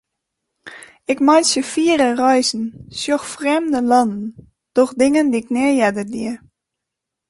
[1.11, 2.65] Ik meitsje fiere reizen,
[2.99, 4.25] sjoch frjemde lannen,
[4.75, 6.33] doch dingen dy'k nea earder die.